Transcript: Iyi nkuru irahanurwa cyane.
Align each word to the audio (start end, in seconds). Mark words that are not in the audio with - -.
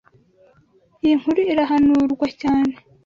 Iyi 1.03 1.13
nkuru 1.19 1.39
irahanurwa 1.51 2.27
cyane. 2.41 2.73